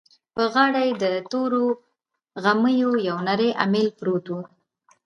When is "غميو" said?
2.43-2.91